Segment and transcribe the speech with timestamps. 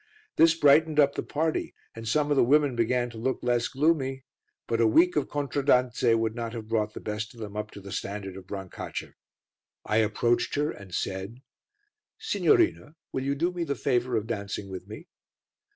[0.35, 4.23] This brightened up the party, and some of the women began to look less gloomy,
[4.65, 7.79] but a week of contraddanze would not have brought the best of them up to
[7.79, 9.13] the standard of Brancaccia.
[9.85, 11.43] I approached her and said
[12.17, 15.07] "Signorina, will you do me the favour of dancing with me?"